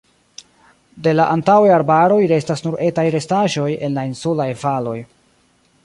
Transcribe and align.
De 1.07 1.11
la 1.17 1.27
antaŭaj 1.33 1.67
arbaroj 1.75 2.17
restas 2.33 2.65
nur 2.69 2.79
etaj 2.89 3.07
restaĵoj 3.17 3.69
en 3.89 3.97
la 4.01 4.09
insulaj 4.15 4.49
valoj. 4.65 4.99